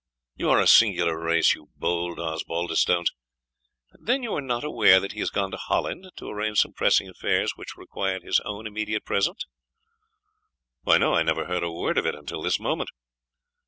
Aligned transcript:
you 0.35 0.49
are 0.49 0.59
a 0.59 0.65
singular 0.65 1.15
race, 1.15 1.53
you 1.53 1.69
bold 1.77 2.17
Osbaldistones. 2.19 3.11
Then 3.91 4.23
you 4.23 4.33
are 4.33 4.41
not 4.41 4.63
aware 4.63 4.99
that 4.99 5.11
he 5.11 5.19
has 5.19 5.29
gone 5.29 5.51
to 5.51 5.57
Holland, 5.57 6.09
to 6.15 6.27
arrange 6.27 6.57
some 6.61 6.73
pressing 6.73 7.07
affairs 7.07 7.51
which 7.55 7.77
required 7.77 8.23
his 8.23 8.39
own 8.39 8.65
immediate 8.65 9.05
presence?" 9.05 9.45
"I 10.87 10.97
never 11.21 11.45
heard 11.45 11.61
a 11.61 11.71
word 11.71 11.99
of 11.99 12.07
it 12.07 12.15
until 12.15 12.41
this 12.41 12.59
moment." 12.59 12.89